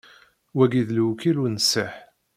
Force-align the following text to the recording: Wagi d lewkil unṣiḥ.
Wagi 0.57 0.83
d 0.87 0.89
lewkil 0.95 1.37
unṣiḥ. 1.45 1.93